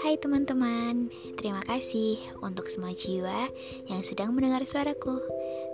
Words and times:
Hai 0.00 0.16
teman-teman, 0.16 1.12
terima 1.36 1.60
kasih 1.60 2.16
untuk 2.40 2.72
semua 2.72 2.96
jiwa 2.96 3.44
yang 3.84 4.00
sedang 4.00 4.32
mendengar 4.32 4.64
suaraku. 4.64 5.20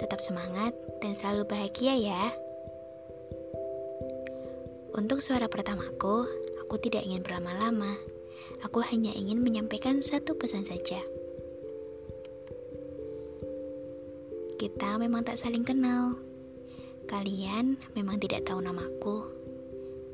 Tetap 0.03 0.19
semangat 0.19 0.75
dan 0.99 1.15
selalu 1.15 1.47
bahagia 1.47 1.95
ya. 1.95 2.35
Untuk 4.99 5.23
suara 5.23 5.47
pertamaku, 5.47 6.27
aku 6.59 6.75
tidak 6.83 7.07
ingin 7.07 7.23
berlama-lama. 7.23 7.95
Aku 8.67 8.83
hanya 8.83 9.15
ingin 9.15 9.39
menyampaikan 9.39 10.03
satu 10.03 10.35
pesan 10.35 10.67
saja. 10.67 10.99
Kita 14.59 14.99
memang 14.99 15.23
tak 15.23 15.39
saling 15.39 15.63
kenal. 15.63 16.19
Kalian 17.07 17.79
memang 17.95 18.19
tidak 18.19 18.43
tahu 18.43 18.59
namaku, 18.59 19.23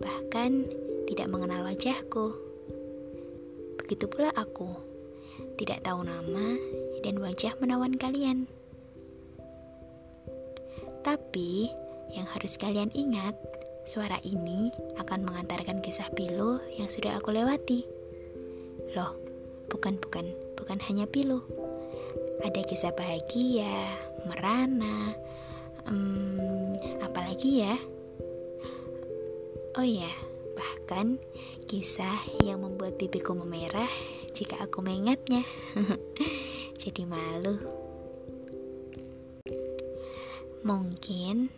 bahkan 0.05 0.69
tidak 1.09 1.33
mengenal 1.33 1.65
wajahku. 1.65 2.52
Begitu 3.93 4.09
pula 4.09 4.33
aku, 4.33 4.73
tidak 5.61 5.85
tahu 5.85 6.01
nama 6.01 6.57
dan 7.05 7.21
wajah 7.21 7.53
menawan 7.61 7.93
kalian. 8.01 8.49
Tapi, 11.05 11.69
yang 12.17 12.25
harus 12.25 12.57
kalian 12.57 12.89
ingat, 12.97 13.37
suara 13.85 14.17
ini 14.25 14.73
akan 14.97 15.29
mengantarkan 15.29 15.85
kisah 15.85 16.09
pilu 16.17 16.57
yang 16.73 16.89
sudah 16.89 17.21
aku 17.21 17.37
lewati. 17.37 17.85
Loh, 18.97 19.13
bukan 19.69 20.01
bukan, 20.01 20.33
bukan 20.57 20.81
hanya 20.89 21.05
pilu. 21.05 21.45
Ada 22.49 22.65
kisah 22.65 22.97
bahagia, 22.97 23.93
merana, 24.25 25.13
hmm, 25.85 26.81
apalagi 27.05 27.69
ya? 27.69 27.77
Oh 29.77 29.85
ya, 29.85 30.09
bahkan 30.57 31.21
kisah 31.67 32.19
yang 32.43 32.63
membuat 32.63 32.99
pipiku 32.99 33.35
memerah 33.37 33.91
jika 34.33 34.59
aku 34.63 34.81
mengingatnya. 34.81 35.45
Jadi 36.83 37.03
malu. 37.07 37.59
Mungkin 40.63 41.51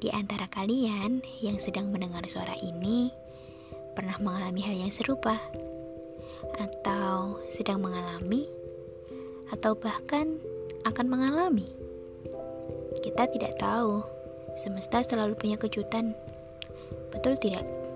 di 0.00 0.08
antara 0.12 0.48
kalian 0.48 1.24
yang 1.40 1.60
sedang 1.60 1.88
mendengar 1.92 2.24
suara 2.28 2.56
ini 2.60 3.12
pernah 3.92 4.16
mengalami 4.20 4.64
hal 4.64 4.76
yang 4.76 4.92
serupa, 4.92 5.36
atau 6.56 7.40
sedang 7.52 7.80
mengalami, 7.80 8.48
atau 9.52 9.76
bahkan 9.76 10.40
akan 10.88 11.06
mengalami. 11.08 11.68
Kita 13.00 13.28
tidak 13.32 13.56
tahu, 13.60 14.04
semesta 14.56 15.04
selalu 15.04 15.36
punya 15.36 15.56
kejutan. 15.56 16.16
Betul 17.12 17.36
tidak? 17.40 17.89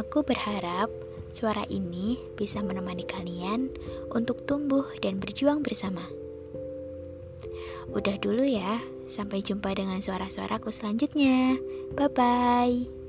Aku 0.00 0.24
berharap 0.24 0.88
suara 1.32 1.64
ini 1.68 2.20
bisa 2.36 2.60
menemani 2.64 3.04
kalian 3.04 3.72
untuk 4.12 4.44
tumbuh 4.48 4.84
dan 5.00 5.20
berjuang 5.20 5.60
bersama. 5.60 6.08
Udah 7.92 8.16
dulu 8.16 8.46
ya, 8.46 8.80
sampai 9.10 9.44
jumpa 9.44 9.76
dengan 9.76 10.00
suara-suaraku 10.00 10.72
selanjutnya. 10.72 11.60
Bye 11.92 12.08
bye. 12.08 13.01